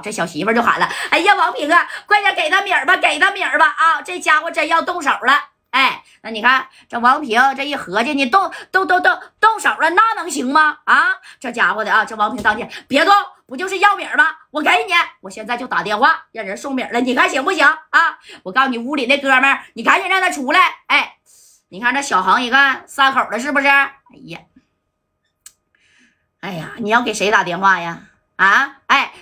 [0.00, 3.66] 这小媳妇就喊了：“哎呀，王平啊，快点给他米儿吧，给他米儿吧！
[3.66, 10.78] 啊，这家伙真要动手了。”哎，那你看这王平这一合计，你动动动动动手了，那能行吗？
[10.84, 13.14] 啊，这家伙的啊，这王平当天别动，
[13.46, 14.26] 不就是要米儿吗？
[14.50, 18.18] 我给你，我现在就打电话让人送米儿了，你看行不行啊？
[18.42, 20.60] 我告诉你，屋里那哥们儿，你赶紧让他出来。
[20.88, 21.18] 哎，
[21.68, 23.68] 你看这小航一看撒口了是不是？
[23.68, 23.92] 哎
[24.24, 24.40] 呀，
[26.40, 28.00] 哎呀，你要给谁打电话呀？
[28.34, 28.78] 啊，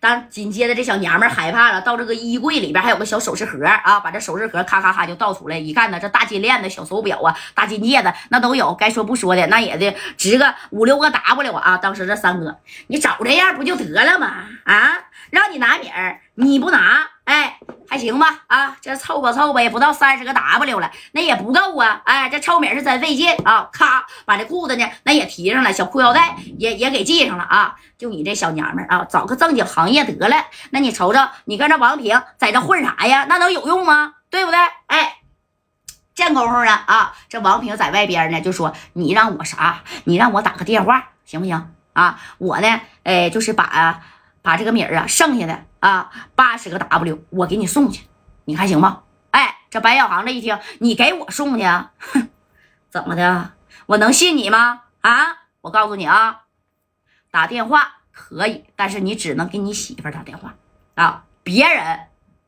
[0.00, 11.76] 当紧接着这小娘们害怕了，到这个衣柜里边还有个小首饰盒啊，把这首饰盒咔咔咔就倒出来，一看呢，这大金链子、小手表啊、大金戒指那都有，该说不说的，那也得值个五六个 W 啊。
[11.76, 14.46] 当时这三哥，你找这样不就得了吗？
[14.64, 14.98] 啊，
[15.28, 17.58] 让你拿米儿，你不拿，哎。
[17.88, 30.36] 还行吧，啊，这凑吧凑吧，也不到三十个 W 了，那也不够啊，哎，这臭米是真费劲啊，咔，把这裤子呢，那也提上了，小裤腰带也也给系上了啊，就你这小娘们啊，找个正经行业得了，
[30.70, 33.26] 那你瞅瞅，你跟这王平在这混啥呀？
[33.28, 34.14] 那能有用吗？
[34.30, 34.60] 对不对？
[34.86, 35.16] 哎，
[36.14, 39.82] 这功夫呢，啊，这王平在外边呢，就说你让我啥？
[40.04, 41.74] 你让我打个电话行不行？
[41.94, 44.00] 啊，我呢，哎，就是把。
[44.42, 48.06] 把这个米儿啊，剩下的啊八十个 W，我给你送去，
[48.44, 49.02] 你看行吗？
[49.30, 52.28] 哎，这白小航这一听，你给我送去，哼，
[52.88, 53.52] 怎么的？
[53.86, 54.82] 我能信你吗？
[55.00, 55.26] 啊，
[55.60, 56.42] 我告诉你啊，
[57.30, 60.54] 打电话可以，但是你只能给你媳妇打电话
[60.94, 62.00] 啊，别人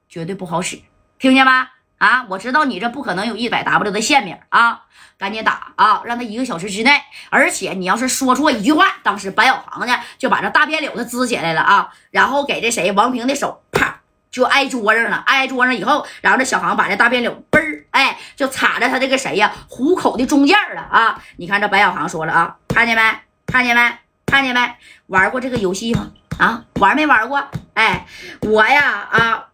[0.09, 0.81] 绝对不好使，
[1.19, 1.69] 听见吗？
[2.03, 4.83] 啊，我知道你这不可能有一百 W 的线名啊，
[5.17, 7.01] 赶紧打啊，让他一个小时之内。
[7.31, 14.01] 而且你要是说错一句话，当时白小航呢就把这大辫柳子支起来了啊，然后给这谁王平的手啪
[14.33, 21.23] 就挨桌上了，挨桌上以后，然后这小航把这大辫柳嘣儿哎就插在他这个谁呀虎口的中间了啊！
[21.37, 23.03] 你看这白小航说了啊，看见没？
[23.47, 23.99] 看见没？
[24.27, 24.75] 看见没？
[25.07, 26.11] 玩过这个游戏吗？
[26.41, 27.47] 啊，玩没玩过？
[27.75, 28.09] 哎，
[28.41, 29.45] 我呀啊。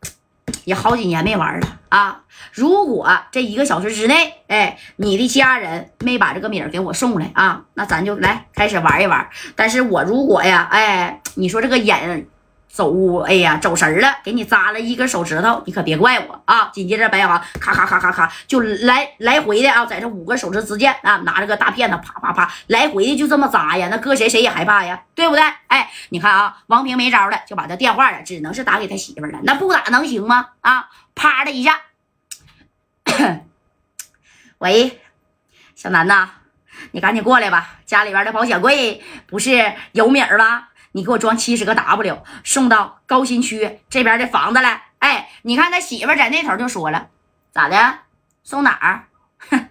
[0.68, 2.20] 也好几年没玩了啊！
[2.52, 9.26] 如果这一个小时之内，哎，你的家人没把这个米儿给我送来啊，那咱就来开始玩一玩。
[9.56, 12.26] 但是我如果呀，哎，你说这个眼。
[12.68, 16.70] 走，哎呀，走神了，给你扎了一根手指头，你可别怪我啊！
[16.72, 25.42] 紧接着白小航咔咔咔咔咔就来来回的啊，在这五个手指之间啊，拿着个大片子啪啪啪来回的就这么扎呀，那搁谁谁也害怕呀，对不对？
[25.66, 30.50] 哎，你看啊，王平没招了，就把这电话呀，只能是打给他媳妇了，那不打能行吗？
[30.60, 31.80] 啊，啪的一下，
[34.58, 35.00] 喂，
[35.74, 36.30] 小南呐，
[36.92, 40.67] 你赶紧过来吧，家里边的保险柜不是有米儿吗？
[40.92, 44.82] 你给我装七十个 W，送到高新区这边的房子来。
[44.98, 47.08] 哎，你看他媳妇在那头就说了，
[47.52, 47.98] 咋的？
[48.42, 49.04] 送哪儿？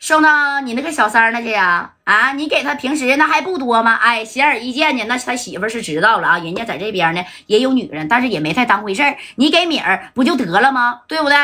[0.00, 1.94] 送到你那个小三那去呀？
[2.04, 3.94] 啊，你给他平时那还不多吗？
[3.94, 6.38] 哎，显而易见的，那他媳妇是知道了啊。
[6.38, 9.16] 人家在这边呢也有女人，但是也没太当回事儿。
[9.36, 11.00] 你给米儿不就得了吗？
[11.08, 11.36] 对不对？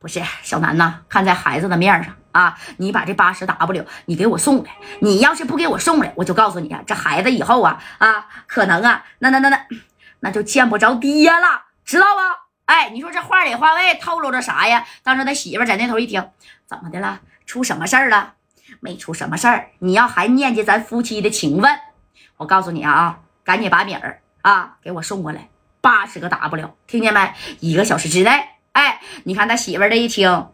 [0.00, 2.16] 不是小南呐，看在孩子的面上。
[2.32, 2.56] 啊！
[2.76, 9.66] 你把这八十 W 你给我送来，你要是不给我送来，我就告诉你啊，这孩子以后啊啊，可能啊，那那那那
[10.20, 12.20] 那就见不着爹了，知道不？
[12.66, 14.86] 哎，你说这话里话外透露着啥呀？
[15.02, 16.24] 当时他媳妇在那头一听，
[16.66, 17.18] 怎么的了？
[17.46, 18.34] 出什么事儿了？
[18.78, 19.70] 没出什么事儿。
[19.80, 21.80] 你要还念及咱夫妻的情分，
[22.36, 25.48] 我告诉你啊，赶紧把米儿啊给我送过来，
[25.80, 27.32] 八十个 W，听见没？
[27.58, 28.59] 一个小时之内。
[28.72, 30.48] 哎，你看他媳妇这一听。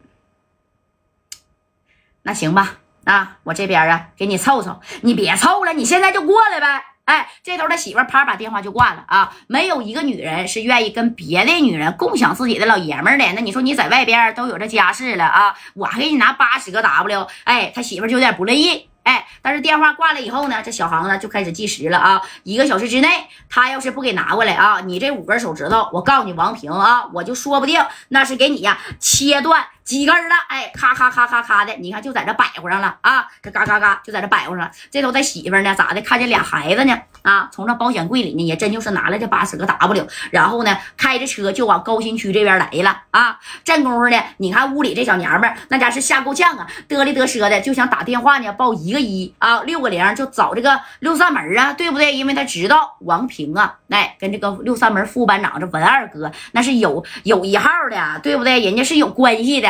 [2.23, 6.85] 那行吧，啊，我这边啊给你凑凑，你别凑了，你现在就过来呗。
[7.05, 13.25] 哎，这头他媳妇啪把电话就挂了啊，没有一个女人是愿意跟别的女人共享自己的老爷们的。
[13.35, 18.89] 那你说你在外边都有这家室了啊，我还给你拿八十个 W，哎，他媳妇就有点不乐意。
[19.07, 23.09] 哎，但是电话挂了以后呢，这小航呢就开始计时了啊，一个小时之内，
[23.49, 29.65] 他要是不给拿过来啊，你这五根手指头，我告诉你王平啊，我就说不定那是给你呀切断。
[29.87, 30.35] 几根了？
[30.49, 33.25] 哎，咔咔咔咔咔的，你看就在这摆活上了啊！
[33.41, 34.71] 这嘎嘎嘎就在这摆活上了。
[34.91, 36.03] 这头他媳妇呢，咋的？
[36.03, 36.99] 看见俩孩子呢？
[37.27, 43.37] 啊，从这保险柜里呢，也真就是拿了这八十个 W，然后呢，开着车就往高新区这边来了啊！
[43.65, 52.15] 这功夫呢，你看屋里这小娘们那家是吓够呛啊，嘚里嘚瑟的就想打电话呢，报一个一啊，六个零就找这个六扇门啊，对不对？
[52.15, 58.61] 因为他知道王平啊，哎，跟这个六扇门副班长这文二哥那是有有一号的，对不对？
[58.61, 59.69] 人家是有关系的。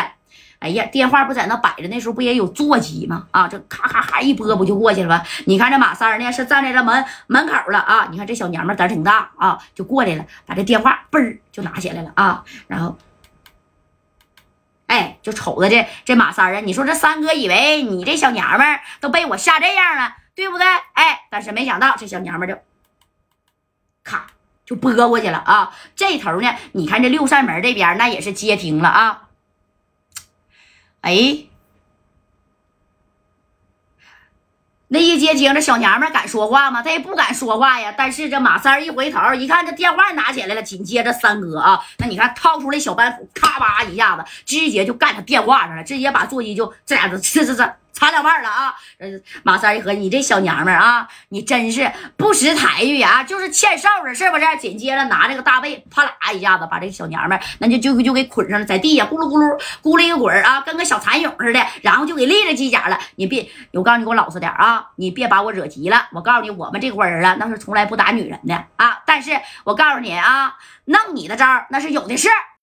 [0.59, 3.27] 哎呀，电话不在那摆着，那时候不也有座机吗？
[3.31, 5.23] 啊，这咔咔咔一拨不就过去了吗？
[5.45, 8.09] 你看这马三呢，是站在这门门口了啊！
[8.11, 12.97] 你看这小娘们胆挺大啊，就过来了，把这电话嘣就拿起来了啊，然后，
[14.87, 20.67] 哎，就瞅着这这马三啊，你说这三哥以为你这小娘们都被我吓这样了，对不对？
[20.95, 22.57] 哎，但是没想到这小娘们就
[24.03, 24.27] 咔
[24.65, 25.73] 就拨过去了啊。
[25.95, 29.26] 这头呢，你看这六扇门这边那也是接听了啊。
[31.07, 31.47] 哎，
[34.89, 36.83] 那一接听，这小娘们敢说话吗？
[36.83, 37.95] 她也不敢说话呀。
[37.97, 40.61] 但是这马三一回头一看，这电话拿起来了。
[40.61, 47.77] 紧接着三哥啊，那你看掏出来小板斧，咔吧一下子，直接就干他电话上了，直接把座机就这样子，这这这。
[47.97, 48.75] 擦两半了啊！
[49.43, 54.45] 马三一合计，你这小娘们啊，你真是不识抬举啊，就是欠臊的，是不是？
[54.61, 62.99] 紧接着拿这个大被，啪啦一下子把这个小娘们那就就就给捆上了，在地下咕噜咕噜咕噜一个滚啊，跟个小蚕蛹似的，然后就给立了机甲了。
[63.15, 64.89] 你别，我告诉你，给我老实点啊！
[64.97, 66.07] 你别把我惹急了。
[66.13, 69.03] 我告诉你，我们这伙人啊，那是从来不打女人的啊。
[69.07, 69.31] 但是
[69.65, 70.55] 我告诉你啊，
[70.85, 72.29] 弄你的招那是有的是。